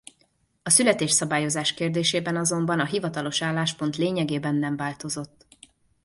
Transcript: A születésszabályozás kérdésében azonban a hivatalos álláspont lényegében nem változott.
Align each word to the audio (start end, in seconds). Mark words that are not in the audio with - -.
A 0.63 0.69
születésszabályozás 0.69 1.73
kérdésében 1.73 2.35
azonban 2.35 2.79
a 2.79 2.85
hivatalos 2.85 3.41
álláspont 3.41 3.95
lényegében 3.97 4.55
nem 4.55 4.75
változott. 4.77 5.45